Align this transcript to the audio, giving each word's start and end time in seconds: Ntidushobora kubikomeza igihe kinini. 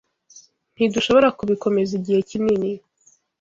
Ntidushobora 0.75 1.27
kubikomeza 1.37 1.91
igihe 1.99 2.19
kinini. 2.29 2.69